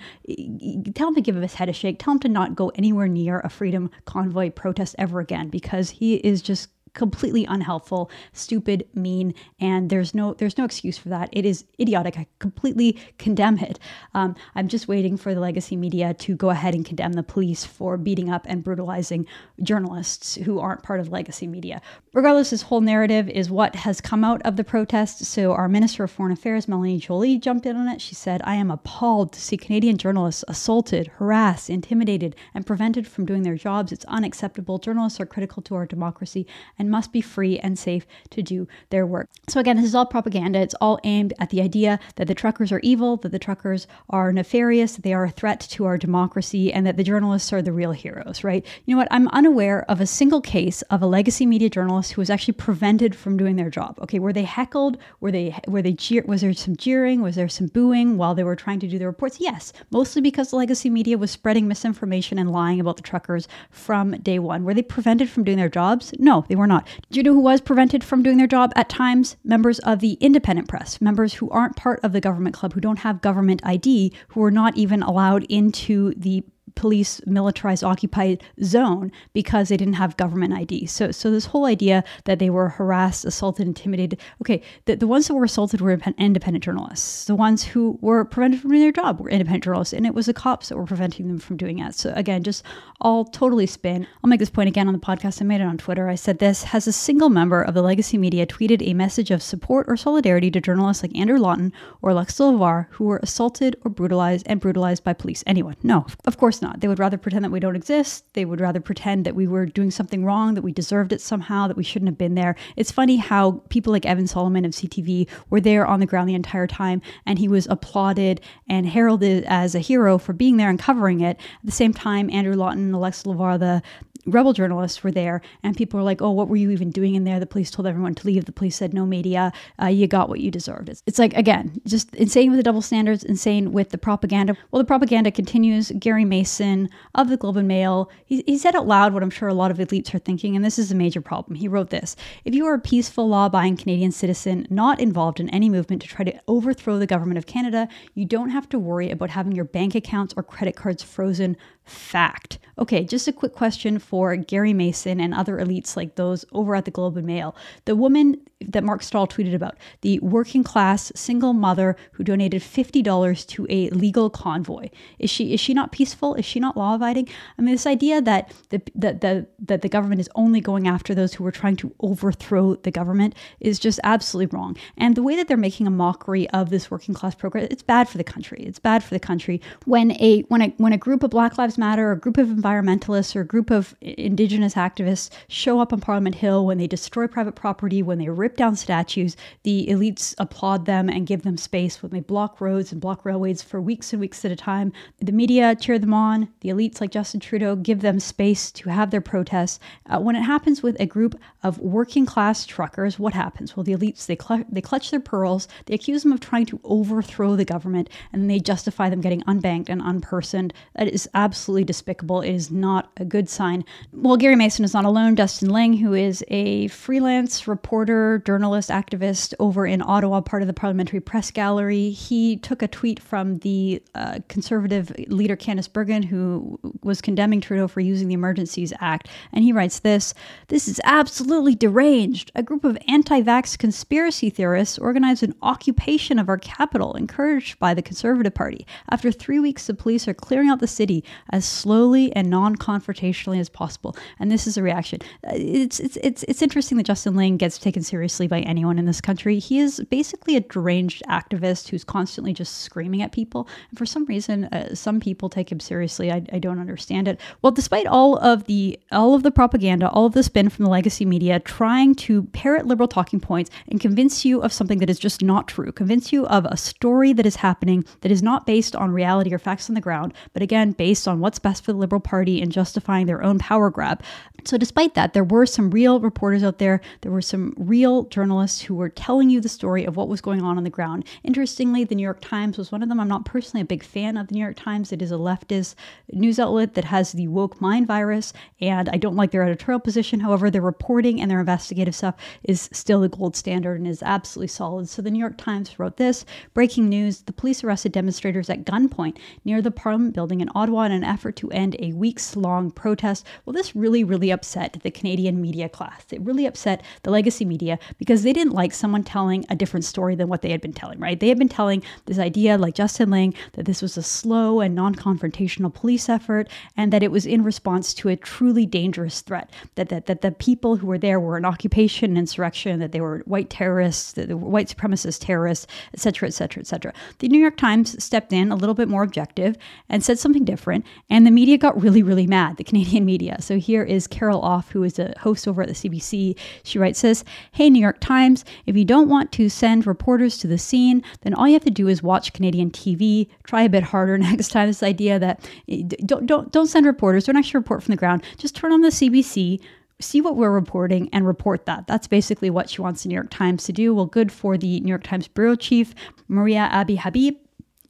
[0.95, 1.99] tell him to give his head a shake.
[1.99, 6.15] Tell him to not go anywhere near a freedom convoy protest ever again because he
[6.17, 11.29] is just completely unhelpful, stupid, mean, and there's no there's no excuse for that.
[11.33, 12.19] It is idiotic.
[12.19, 13.79] I completely condemn it.
[14.15, 17.65] Um, I'm just waiting for the legacy media to go ahead and condemn the police
[17.65, 19.27] for beating up and brutalizing
[19.63, 21.81] journalists who aren't part of legacy media.
[22.13, 25.25] Regardless, this whole narrative is what has come out of the protest.
[25.25, 28.01] So our Minister of Foreign Affairs, Melanie Joly, jumped in on it.
[28.01, 33.25] She said, "I am appalled to see Canadian journalists assaulted, harassed, intimidated, and prevented from
[33.25, 33.93] doing their jobs.
[33.93, 34.79] It's unacceptable.
[34.79, 36.47] Journalists are critical to our democracy."
[36.83, 39.31] And must be free and safe to do their work.
[39.49, 40.59] So, again, this is all propaganda.
[40.59, 44.33] It's all aimed at the idea that the truckers are evil, that the truckers are
[44.33, 47.93] nefarious, they are a threat to our democracy, and that the journalists are the real
[47.93, 48.67] heroes, right?
[48.85, 49.07] You know what?
[49.13, 53.15] I'm unaware of a single case of a legacy media journalist who was actually prevented
[53.15, 53.97] from doing their job.
[54.03, 54.99] Okay, were they heckled?
[55.21, 56.25] Were they were they jeer?
[56.27, 57.23] Was there some jeering?
[57.23, 59.39] Was there some booing while they were trying to do the reports?
[59.39, 64.11] Yes, mostly because the legacy media was spreading misinformation and lying about the truckers from
[64.23, 64.65] day one.
[64.65, 66.13] Were they prevented from doing their jobs?
[66.19, 66.87] No, they were not not.
[67.11, 69.37] Do you know who was prevented from doing their job at times?
[69.45, 73.01] Members of the independent press, members who aren't part of the government club, who don't
[73.01, 76.43] have government ID, who are not even allowed into the
[76.75, 80.87] police militarized occupied zone because they didn't have government ID.
[80.87, 84.21] So so this whole idea that they were harassed, assaulted, intimidated.
[84.43, 87.27] Okay, the, the ones that were assaulted were independent journalists.
[87.27, 90.27] The ones who were prevented from doing their job were independent journalists, and it was
[90.27, 91.95] the cops that were preventing them from doing that.
[91.95, 92.65] So again, just
[93.01, 94.07] all totally spin.
[94.23, 95.41] I'll make this point again on the podcast.
[95.41, 96.09] I made it on Twitter.
[96.09, 99.43] I said this has a single member of the legacy media tweeted a message of
[99.43, 103.91] support or solidarity to journalists like Andrew Lawton or Alexis Lavoie who were assaulted or
[103.91, 105.45] brutalized and brutalized by police.
[105.47, 105.77] Anyone?
[105.83, 106.81] No, of course not.
[106.81, 108.25] They would rather pretend that we don't exist.
[108.33, 111.67] They would rather pretend that we were doing something wrong, that we deserved it somehow,
[111.69, 112.55] that we shouldn't have been there.
[112.77, 116.35] It's funny how people like Evan Solomon of CTV were there on the ground the
[116.35, 120.79] entire time, and he was applauded and heralded as a hero for being there and
[120.79, 121.37] covering it.
[121.37, 123.83] At the same time, Andrew Lawton and Alex Lavoie, the
[124.27, 127.25] rebel journalists were there, and people were like, "Oh, what were you even doing in
[127.25, 128.45] there?" The police told everyone to leave.
[128.45, 131.81] The police said, "No media, uh, you got what you deserved." It's, it's like again,
[131.87, 134.57] just insane with the double standards, insane with the propaganda.
[134.71, 135.91] Well, the propaganda continues.
[135.99, 139.49] Gary Mason of the Globe and Mail, he, he said out loud what I'm sure
[139.49, 141.57] a lot of elites are thinking, and this is a major problem.
[141.57, 145.71] He wrote this: "If you are a peaceful, law-abiding Canadian citizen not involved in any
[145.71, 149.31] movement to try to overthrow the government of Canada, you don't have to worry about
[149.31, 152.59] having your bank accounts or credit cards frozen fact.
[152.79, 156.85] Okay, just a quick question for Gary Mason and other elites like those over at
[156.85, 157.55] the Globe and Mail.
[157.85, 163.47] The woman that Mark Strahl tweeted about, the working class single mother who donated $50
[163.49, 164.89] to a legal convoy.
[165.19, 166.35] Is she is she not peaceful?
[166.35, 167.29] Is she not law abiding?
[167.59, 171.15] I mean, this idea that the, that the that the government is only going after
[171.15, 174.77] those who are trying to overthrow the government is just absolutely wrong.
[174.97, 178.09] And the way that they're making a mockery of this working class program, it's bad
[178.09, 178.63] for the country.
[178.67, 181.72] It's bad for the country when a when a when a group of Black Lives
[181.79, 186.01] Matter, or a group of environmentalists, or a group of indigenous activists show up on
[186.01, 190.87] Parliament Hill when they destroy private property, when they rip down statues, the elites applaud
[190.87, 194.21] them and give them space when they block roads and block railways for weeks and
[194.21, 194.93] weeks at a time.
[195.19, 196.49] The media cheer them on.
[196.61, 199.79] The elites like Justin Trudeau give them space to have their protests.
[200.07, 203.77] Uh, when it happens with a group of working class truckers, what happens?
[203.77, 205.69] Well, the elites they cl- they clutch their pearls.
[205.87, 209.89] They accuse them of trying to overthrow the government, and they justify them getting unbanked
[209.89, 210.73] and unpersoned.
[210.95, 212.41] That is absolutely despicable.
[212.41, 213.85] It is not a good sign.
[214.13, 215.37] Well, Gary Mason is not alone.
[215.37, 220.75] Justin Ling, who is a freelance reporter, journalist, activist over in Ottawa, part of the
[220.75, 226.79] Parliamentary Press Gallery, he took a tweet from the uh, conservative leader Candice Bergen, who
[227.03, 230.35] was condemning Trudeau for using the Emergencies Act, and he writes this:
[230.69, 232.51] "This is absolutely deranged.
[232.55, 238.03] A group of anti-vax conspiracy theorists organized an occupation of our capital, encouraged by the
[238.03, 238.87] Conservative Party.
[239.11, 243.69] After three weeks, the police are clearing out the city as slowly and non-confrontationally as
[243.69, 245.21] possible." And this is a reaction.
[245.47, 249.07] Uh, it's it's it's it's interesting that Justin Ling gets taken seriously by anyone in
[249.07, 249.59] this country.
[249.59, 253.69] He is basically a deranged activist who's constantly just screaming at people.
[253.91, 256.33] And for some reason, uh, some people take him seriously.
[256.33, 257.41] I, I don't understand it.
[257.61, 260.91] Well, despite all of the all of the propaganda, all of the spin from the
[260.91, 265.19] legacy media trying to parrot liberal talking points and convince you of something that is
[265.19, 268.97] just not true, convince you of a story that is happening that is not based
[268.97, 271.99] on reality or facts on the ground, but again based on what's best for the
[271.99, 274.23] Liberal Party and justifying their own power grab.
[274.65, 277.01] So, despite that, there were some real reporters out there.
[277.23, 280.63] There were some real journalists who were telling you the story of what was going
[280.63, 281.25] on on the ground.
[281.43, 283.19] Interestingly, the New York Times was one of them.
[283.19, 285.11] I'm not personally a big fan of the New York Times.
[285.13, 285.97] It is a leftist
[286.31, 290.41] news outlet that has the woke mind virus, and I don't like their editorial position.
[290.41, 294.69] However, their reporting and their investigative stuff is still the gold standard and is absolutely
[294.69, 295.09] solid.
[295.09, 299.39] So, the New York Times wrote this breaking news the police arrested demonstrators at gunpoint
[299.65, 303.47] near the Parliament building in Ottawa in an effort to end a weeks long protest.
[303.65, 306.25] Well, this really, really upset the Canadian media class.
[306.31, 310.35] It really upset the legacy media because they didn't like someone telling a different story
[310.35, 311.39] than what they had been telling, right?
[311.39, 314.95] They had been telling this idea, like Justin Ling, that this was a slow and
[314.95, 319.71] non confrontational police effort and that it was in response to a truly dangerous threat,
[319.95, 323.21] that, that, that the people who were there were an occupation, an insurrection, that they
[323.21, 327.13] were white terrorists, that they were white supremacist terrorists, etc., etc., etc.
[327.39, 329.77] The New York Times stepped in a little bit more objective
[330.09, 333.57] and said something different, and the media got really, really mad, the Canadian media.
[333.61, 336.59] So here is Carol Off, who is a host over at the CBC.
[336.85, 340.67] She writes this Hey, New York Times, if you don't want to send reporters to
[340.67, 343.49] the scene, then all you have to do is watch Canadian TV.
[343.65, 344.89] Try a bit harder next time.
[344.89, 348.43] This idea that eh, don't, don't, don't send reporters, don't actually report from the ground.
[348.59, 349.81] Just turn on the CBC,
[350.21, 352.07] see what we're reporting and report that.
[352.07, 354.15] That's basically what she wants the New York Times to do.
[354.15, 356.15] Well, good for the New York Times bureau chief,
[356.49, 357.57] Maria Abi Habib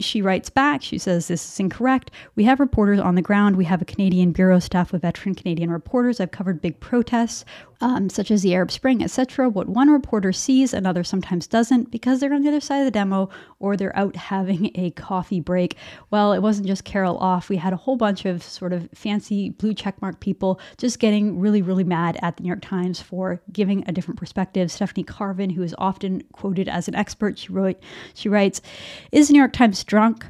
[0.03, 0.83] she writes back.
[0.83, 2.11] She says, This is incorrect.
[2.37, 3.57] We have reporters on the ground.
[3.57, 6.21] We have a Canadian bureau staff with veteran Canadian reporters.
[6.21, 7.45] I've covered big protests
[7.83, 9.49] um, such as the Arab Spring, etc.
[9.49, 12.93] What one reporter sees, another sometimes doesn't because they're on the other side of the
[12.93, 15.77] demo or they're out having a coffee break.
[16.11, 17.49] Well, it wasn't just Carol Off.
[17.49, 21.61] We had a whole bunch of sort of fancy blue checkmark people just getting really,
[21.61, 24.71] really mad at the New York Times for giving a different perspective.
[24.71, 27.83] Stephanie Carvin, who is often quoted as an expert, she wrote,
[28.15, 28.63] she writes,
[29.11, 30.25] "Is the New York Times drunk?"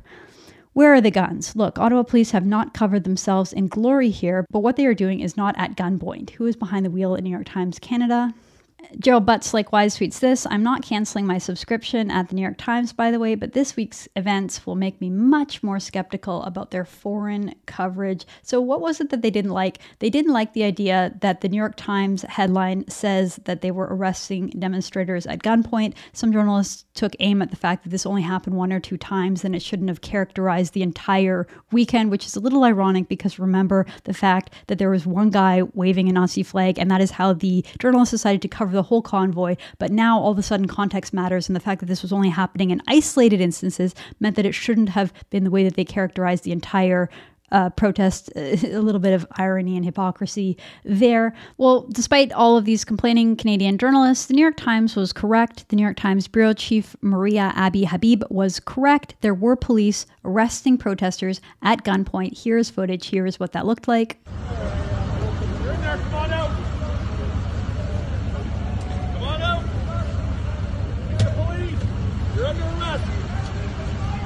[0.72, 1.54] Where are the guns?
[1.54, 5.20] Look, Ottawa police have not covered themselves in glory here, but what they are doing
[5.20, 6.30] is not at gunpoint.
[6.30, 8.32] Who is behind the wheel at New York Times Canada?
[8.98, 12.92] Gerald Butts likewise tweets this I'm not canceling my subscription at the New York Times,
[12.92, 16.84] by the way, but this week's events will make me much more skeptical about their
[16.84, 18.26] foreign coverage.
[18.42, 19.78] So, what was it that they didn't like?
[19.98, 23.88] They didn't like the idea that the New York Times headline says that they were
[23.90, 25.94] arresting demonstrators at gunpoint.
[26.12, 29.44] Some journalists took aim at the fact that this only happened one or two times
[29.44, 33.86] and it shouldn't have characterized the entire weekend, which is a little ironic because remember
[34.04, 37.32] the fact that there was one guy waving a Nazi flag, and that is how
[37.32, 39.56] the journalists decided to cover the whole convoy.
[39.78, 42.28] But now all of a sudden context matters, and the fact that this was only
[42.28, 46.44] happening in isolated instances meant that it shouldn't have been the way that they characterized
[46.44, 47.08] the entire
[47.52, 51.34] uh, protest, a little bit of irony and hypocrisy there.
[51.58, 55.68] Well, despite all of these complaining Canadian journalists, the New York Times was correct.
[55.68, 59.14] The New York Times bureau chief Maria Abi Habib was correct.
[59.20, 62.42] There were police arresting protesters at gunpoint.
[62.42, 63.10] Here's footage.
[63.10, 64.18] Here's what that looked like.
[65.62, 65.96] You're in there.
[65.98, 66.50] Come on out.
[69.12, 69.64] Come on out.
[71.10, 71.80] Get the police.
[72.34, 73.04] You're under arrest.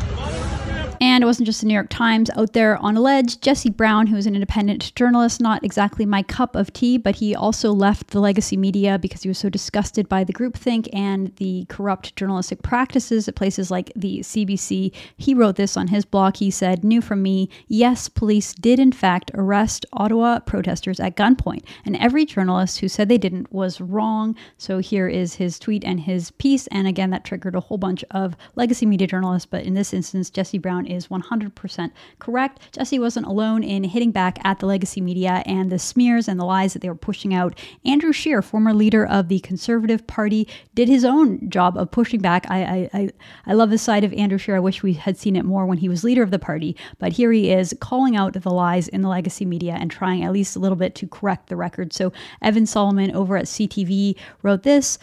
[0.08, 0.85] Come on out.
[1.00, 3.40] And it wasn't just the New York Times out there on a ledge.
[3.40, 7.34] Jesse Brown, who is an independent journalist, not exactly my cup of tea, but he
[7.34, 11.66] also left the legacy media because he was so disgusted by the groupthink and the
[11.68, 14.92] corrupt journalistic practices at places like the CBC.
[15.16, 16.36] He wrote this on his blog.
[16.36, 21.64] He said, New from me, yes, police did in fact arrest Ottawa protesters at gunpoint,
[21.84, 24.34] and every journalist who said they didn't was wrong.
[24.58, 26.66] So here is his tweet and his piece.
[26.68, 30.30] And again, that triggered a whole bunch of legacy media journalists, but in this instance,
[30.30, 32.60] Jesse Brown is 100% correct.
[32.72, 36.44] Jesse wasn't alone in hitting back at the legacy media and the smears and the
[36.44, 37.58] lies that they were pushing out.
[37.84, 42.46] Andrew Scheer, former leader of the Conservative Party, did his own job of pushing back.
[42.50, 43.10] I, I, I,
[43.46, 44.56] I love the side of Andrew Scheer.
[44.56, 47.12] I wish we had seen it more when he was leader of the party, but
[47.12, 50.56] here he is calling out the lies in the legacy media and trying at least
[50.56, 51.92] a little bit to correct the record.
[51.92, 54.98] So Evan Solomon over at CTV wrote this.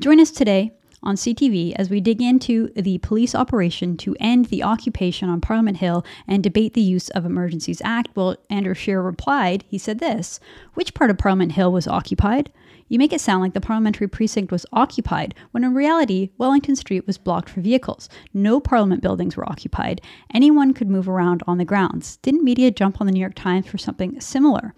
[0.00, 0.72] Join us today
[1.04, 5.76] on CTV as we dig into the police operation to end the occupation on Parliament
[5.76, 8.08] Hill and debate the use of Emergencies Act.
[8.14, 10.40] Well, Andrew Scheer replied, he said this
[10.74, 12.50] Which part of Parliament Hill was occupied?
[12.88, 17.06] You make it sound like the parliamentary precinct was occupied, when in reality, Wellington Street
[17.06, 18.08] was blocked for vehicles.
[18.34, 20.02] No parliament buildings were occupied.
[20.32, 22.18] Anyone could move around on the grounds.
[22.18, 24.74] Didn't media jump on the New York Times for something similar?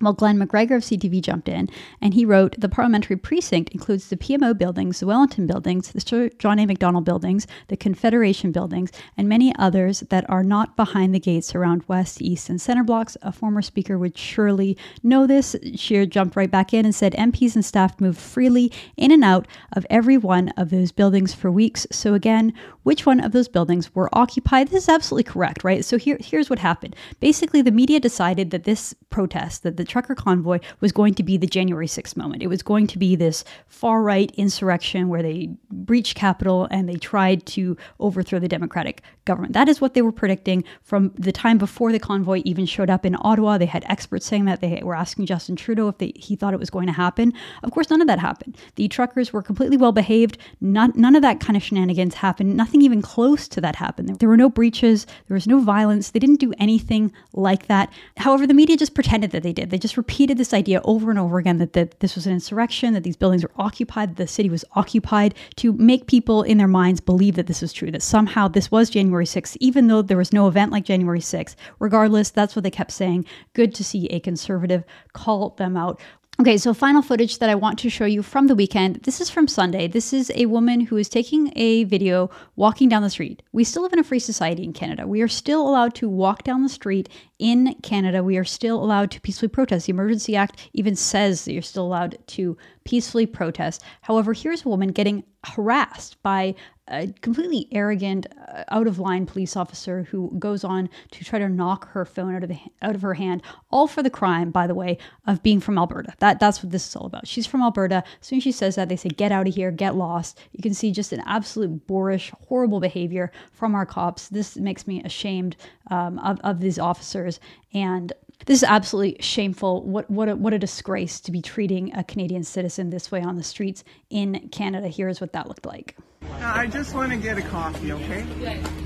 [0.00, 1.68] Well, Glen McGregor of CTV jumped in
[2.00, 6.30] and he wrote The parliamentary precinct includes the PMO buildings, the Wellington buildings, the Sir
[6.36, 6.66] John A.
[6.66, 11.84] Macdonald buildings, the Confederation buildings, and many others that are not behind the gates around
[11.86, 13.16] west, east, and center blocks.
[13.22, 15.54] A former speaker would surely know this.
[15.76, 19.46] Scheer jumped right back in and said MPs and staff moved freely in and out
[19.74, 21.86] of every one of those buildings for weeks.
[21.92, 22.52] So, again,
[22.82, 24.68] which one of those buildings were occupied?
[24.68, 25.84] This is absolutely correct, right?
[25.84, 26.96] So, here, here's what happened.
[27.20, 31.36] Basically, the media decided that this protest, that the trucker convoy was going to be
[31.36, 32.42] the January 6th moment.
[32.42, 36.96] It was going to be this far right insurrection where they breached Capitol and they
[36.96, 39.52] tried to overthrow the Democratic government.
[39.52, 43.06] That is what they were predicting from the time before the convoy even showed up
[43.06, 43.58] in Ottawa.
[43.58, 46.60] They had experts saying that they were asking Justin Trudeau if they, he thought it
[46.60, 47.32] was going to happen.
[47.62, 48.56] Of course, none of that happened.
[48.76, 50.38] The truckers were completely well behaved.
[50.60, 52.56] None, of that kind of shenanigans happened.
[52.56, 54.18] Nothing even close to that happened.
[54.18, 55.06] There were no breaches.
[55.28, 56.10] There was no violence.
[56.10, 57.92] They didn't do anything like that.
[58.16, 59.70] However, the media just pretended that they did.
[59.74, 62.94] They just repeated this idea over and over again that, that this was an insurrection,
[62.94, 66.68] that these buildings were occupied, that the city was occupied, to make people in their
[66.68, 70.16] minds believe that this was true, that somehow this was January 6th, even though there
[70.16, 71.56] was no event like January 6th.
[71.80, 73.26] Regardless, that's what they kept saying.
[73.52, 76.00] Good to see a conservative call them out.
[76.40, 78.96] Okay, so final footage that I want to show you from the weekend.
[79.04, 79.86] This is from Sunday.
[79.86, 83.40] This is a woman who is taking a video walking down the street.
[83.52, 85.06] We still live in a free society in Canada.
[85.06, 87.08] We are still allowed to walk down the street
[87.38, 88.24] in Canada.
[88.24, 89.86] We are still allowed to peacefully protest.
[89.86, 93.82] The Emergency Act even says that you're still allowed to peacefully protest.
[94.02, 96.54] However, here's a woman getting harassed by
[96.88, 101.48] a completely arrogant, uh, out of line police officer who goes on to try to
[101.48, 104.66] knock her phone out of the, out of her hand, all for the crime, by
[104.66, 106.12] the way, of being from Alberta.
[106.18, 107.26] That that's what this is all about.
[107.26, 108.04] She's from Alberta.
[108.20, 110.62] As soon as she says that, they say, "Get out of here, get lost." You
[110.62, 114.28] can see just an absolute boorish, horrible behavior from our cops.
[114.28, 115.56] This makes me ashamed
[115.90, 117.40] um, of of these officers
[117.72, 118.12] and
[118.46, 119.82] this is absolutely shameful.
[119.82, 123.36] What what a, what a disgrace to be treating a Canadian citizen this way on
[123.36, 124.88] the streets in Canada.
[124.88, 125.96] Here's what that looked like.
[126.40, 128.22] I just want to get a coffee, okay?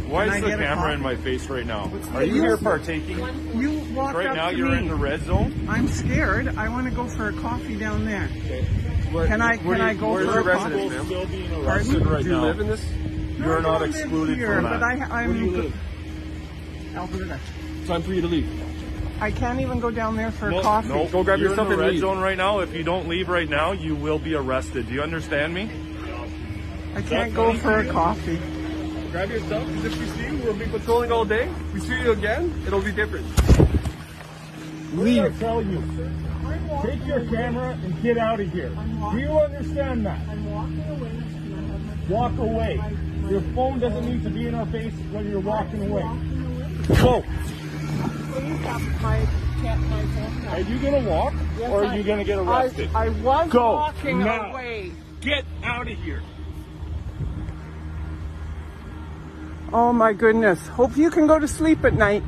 [0.09, 1.91] Why is the get a camera in my face right now?
[2.15, 3.19] Are you here partaking?
[3.57, 4.79] You walk Right up now to you're me.
[4.79, 5.67] in the red zone?
[5.69, 6.49] I'm scared.
[6.57, 8.29] I want to go for a coffee down there.
[8.45, 8.67] Okay.
[9.29, 10.75] Can I can I go Where's for a coffee?
[10.75, 11.67] residence, still being Pardon?
[11.69, 12.43] arrested right Do you now.
[12.43, 12.85] live in this?
[13.39, 14.81] No, You're not don't excluded here, from that.
[14.81, 15.75] But I, I'm Where do you live?
[16.97, 17.41] Alberta.
[17.87, 18.49] Time for you to leave.
[19.21, 20.89] I can't even go down there for No, coffee.
[20.89, 22.01] no, Go grab you're yourself in the red leave.
[22.01, 22.61] zone right now.
[22.61, 24.87] If you don't leave right now, you will be arrested.
[24.87, 25.69] Do you understand me?
[26.95, 28.39] I can't go for a coffee.
[29.11, 31.49] Grab yourself, because if we see you, we'll be patrolling all day.
[31.75, 33.27] We see you again, it'll be different.
[34.95, 35.23] Leave.
[35.25, 35.83] I tell you,
[36.83, 38.71] take your camera and get out of here.
[39.13, 40.21] Do you understand that?
[42.09, 42.81] Walk away.
[43.29, 46.07] Your phone doesn't need to be in our face when you're walking away.
[50.49, 52.89] Are you gonna walk, or are you gonna get arrested?
[52.95, 54.53] I, I was Go walking now.
[54.53, 54.93] away.
[55.21, 56.23] Get out of here.
[59.73, 60.65] Oh my goodness.
[60.69, 62.23] Hope you can go to sleep at night.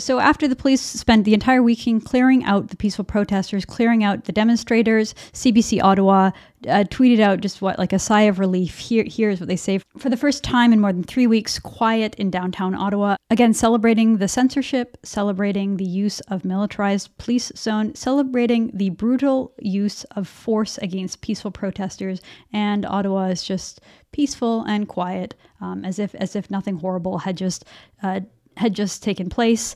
[0.00, 4.24] So after the police spent the entire weekend clearing out the peaceful protesters, clearing out
[4.24, 6.30] the demonstrators, CBC Ottawa
[6.68, 8.78] uh, tweeted out just what like a sigh of relief.
[8.78, 12.14] Here, here's what they say: for the first time in more than three weeks, quiet
[12.16, 13.16] in downtown Ottawa.
[13.30, 20.04] Again, celebrating the censorship, celebrating the use of militarized police zone, celebrating the brutal use
[20.16, 22.20] of force against peaceful protesters,
[22.52, 23.80] and Ottawa is just
[24.12, 27.64] peaceful and quiet, um, as if as if nothing horrible had just.
[28.02, 28.20] Uh,
[28.60, 29.74] had just taken place.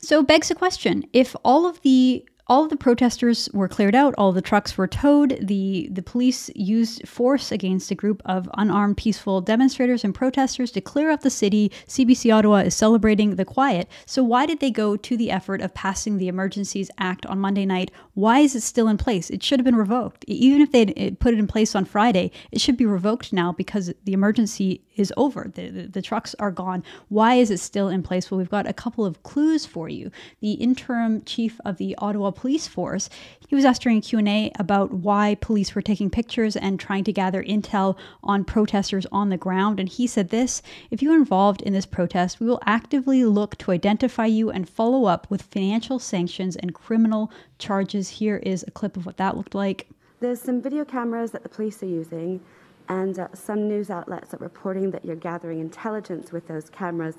[0.00, 4.14] So begs the question: if all of the all of the protesters were cleared out,
[4.18, 8.98] all the trucks were towed, the the police used force against a group of unarmed
[8.98, 11.72] peaceful demonstrators and protesters to clear up the city.
[11.88, 13.88] CBC Ottawa is celebrating the quiet.
[14.04, 17.64] So why did they go to the effort of passing the Emergencies Act on Monday
[17.64, 17.90] night?
[18.12, 19.30] Why is it still in place?
[19.30, 20.24] It should have been revoked.
[20.28, 23.90] Even if they put it in place on Friday, it should be revoked now because
[24.04, 25.50] the emergency is over.
[25.52, 26.82] The, the, the trucks are gone.
[27.08, 28.30] Why is it still in place?
[28.30, 30.10] Well, we've got a couple of clues for you.
[30.40, 33.08] The interim chief of the Ottawa Police Force,
[33.48, 37.12] he was asked during a Q&A about why police were taking pictures and trying to
[37.12, 39.80] gather intel on protesters on the ground.
[39.80, 43.72] And he said this, if you're involved in this protest, we will actively look to
[43.72, 48.08] identify you and follow up with financial sanctions and criminal charges.
[48.08, 49.88] Here is a clip of what that looked like.
[50.20, 52.40] There's some video cameras that the police are using,
[52.88, 57.16] and uh, some news outlets are reporting that you're gathering intelligence with those cameras.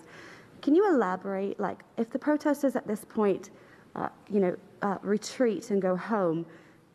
[0.62, 1.60] Can you elaborate?
[1.60, 3.50] Like, if the protesters at this point,
[3.96, 6.46] uh, you know, uh, retreat and go home,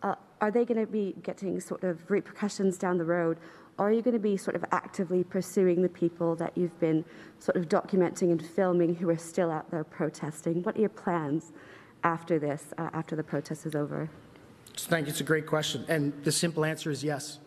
[0.03, 3.39] uh, are they going to be getting sort of repercussions down the road?
[3.79, 7.05] Or are you going to be sort of actively pursuing the people that you've been
[7.39, 10.63] sort of documenting and filming who are still out there protesting?
[10.63, 11.53] What are your plans
[12.05, 14.11] after this, uh, after the protest is over?
[14.77, 15.11] Thank you.
[15.11, 15.85] It's a great question.
[15.89, 17.39] And the simple answer is yes.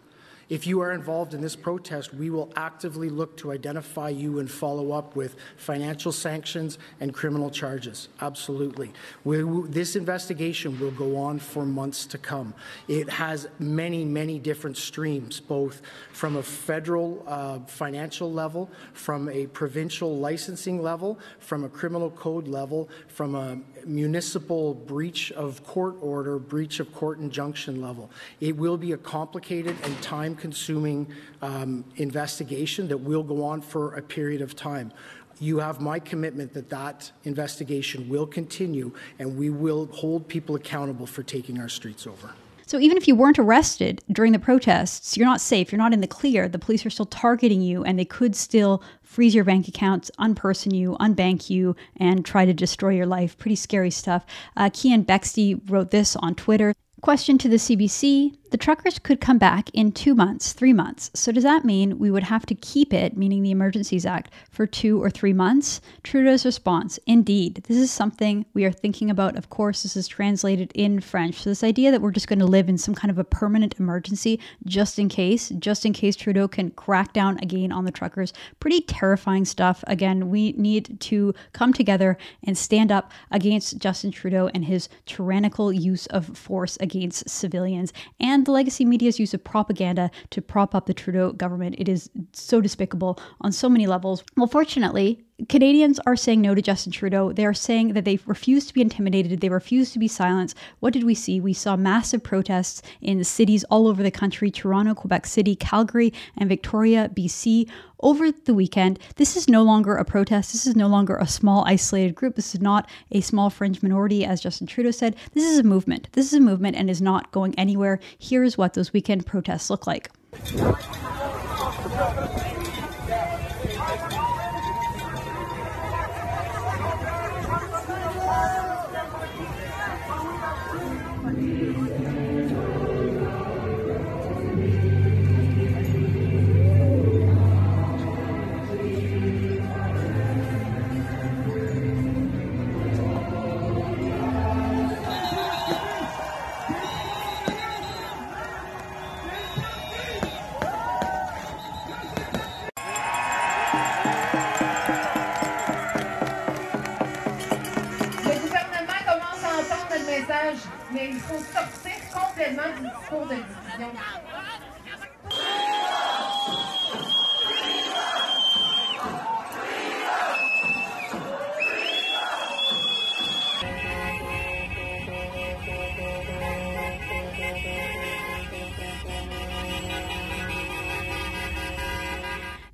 [0.49, 4.49] If you are involved in this protest, we will actively look to identify you and
[4.49, 8.09] follow up with financial sanctions and criminal charges.
[8.21, 8.91] Absolutely.
[9.23, 12.53] We, this investigation will go on for months to come.
[12.87, 15.81] It has many, many different streams, both
[16.11, 22.47] from a federal uh, financial level, from a provincial licensing level, from a criminal code
[22.47, 28.09] level, from a municipal breach of court order, breach of court injunction level.
[28.39, 31.07] It will be a complicated and time consuming
[31.41, 34.91] um, investigation that will go on for a period of time.
[35.39, 41.05] You have my commitment that that investigation will continue and we will hold people accountable
[41.05, 42.31] for taking our streets over.
[42.65, 45.71] So even if you weren't arrested during the protests, you're not safe.
[45.71, 46.47] You're not in the clear.
[46.47, 50.73] The police are still targeting you, and they could still freeze your bank accounts, unperson
[50.73, 53.37] you, unbank you, and try to destroy your life.
[53.37, 54.25] Pretty scary stuff.
[54.55, 56.73] Uh, Keean Bexte wrote this on Twitter.
[57.01, 61.09] Question to the CBC The truckers could come back in two months, three months.
[61.15, 64.67] So does that mean we would have to keep it, meaning the Emergencies Act, for
[64.67, 65.81] two or three months?
[66.03, 67.63] Trudeau's response Indeed.
[67.67, 69.37] This is something we are thinking about.
[69.37, 71.41] Of course, this is translated in French.
[71.41, 73.73] So, this idea that we're just going to live in some kind of a permanent
[73.79, 78.33] emergency just in case, just in case Trudeau can crack down again on the truckers,
[78.59, 79.83] pretty terrifying stuff.
[79.87, 85.73] Again, we need to come together and stand up against Justin Trudeau and his tyrannical
[85.73, 90.85] use of force against civilians and the legacy media's use of propaganda to prop up
[90.85, 91.75] the Trudeau government.
[91.77, 94.23] It is so despicable on so many levels.
[94.37, 97.33] Well, fortunately, Canadians are saying no to Justin Trudeau.
[97.33, 99.41] They are saying that they refuse to be intimidated.
[99.41, 100.57] They refuse to be silenced.
[100.79, 101.39] What did we see?
[101.39, 106.49] We saw massive protests in cities all over the country Toronto, Quebec City, Calgary, and
[106.49, 107.69] Victoria, BC.
[107.99, 110.51] Over the weekend, this is no longer a protest.
[110.51, 112.35] This is no longer a small, isolated group.
[112.35, 115.15] This is not a small fringe minority, as Justin Trudeau said.
[115.33, 116.09] This is a movement.
[116.11, 117.99] This is a movement and is not going anywhere.
[118.19, 120.09] Here's what those weekend protests look like.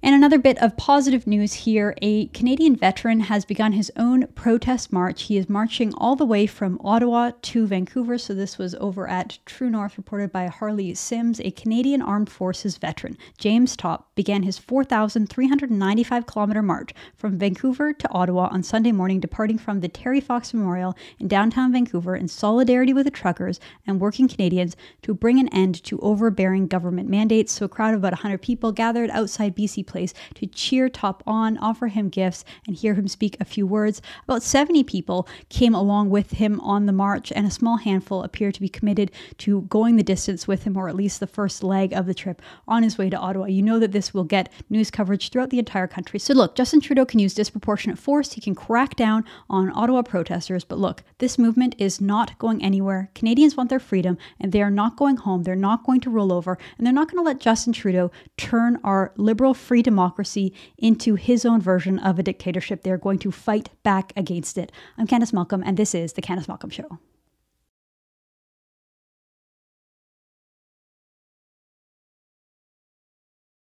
[0.01, 4.93] And another bit of positive news here a Canadian veteran has begun his own protest
[4.93, 5.23] march.
[5.23, 8.17] He is marching all the way from Ottawa to Vancouver.
[8.17, 11.41] So, this was over at True North, reported by Harley Sims.
[11.41, 18.09] A Canadian Armed Forces veteran, James Topp, began his 4,395 kilometer march from Vancouver to
[18.11, 22.93] Ottawa on Sunday morning, departing from the Terry Fox Memorial in downtown Vancouver in solidarity
[22.93, 27.51] with the truckers and working Canadians to bring an end to overbearing government mandates.
[27.51, 31.57] So, a crowd of about 100 people gathered outside BC Place to cheer Topp on,
[31.57, 34.01] offer him gifts, and hear him speak a few words.
[34.23, 38.51] About 70 people came along with him on the march, and a small handful appear
[38.51, 41.93] to be committed to going the distance with him, or at least the first leg
[41.93, 43.45] of the trip on his way to Ottawa.
[43.45, 46.19] You know that this will get news coverage throughout the entire country.
[46.19, 50.63] So, look, Justin Trudeau can use disproportionate force, he can crack down on Ottawa protesters,
[50.63, 53.09] but look, this movement is not going anywhere.
[53.15, 55.43] Canadians want their freedom, and they are not going home.
[55.43, 58.79] They're not going to roll over, and they're not going to let Justin Trudeau turn
[58.83, 62.83] our liberal free democracy into his own version of a dictatorship.
[62.83, 64.73] They're going to fight back against it.
[64.97, 66.99] I'm Candice Malcolm, and this is The Candice Malcolm Show.